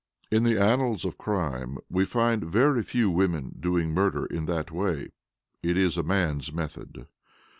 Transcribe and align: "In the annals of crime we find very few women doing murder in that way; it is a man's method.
"In 0.31 0.41
the 0.43 0.57
annals 0.59 1.05
of 1.05 1.19
crime 1.19 1.77
we 1.87 2.05
find 2.05 2.43
very 2.43 2.81
few 2.81 3.11
women 3.11 3.55
doing 3.59 3.91
murder 3.93 4.25
in 4.25 4.45
that 4.45 4.71
way; 4.71 5.11
it 5.61 5.77
is 5.77 5.95
a 5.95 6.01
man's 6.01 6.51
method. 6.51 7.05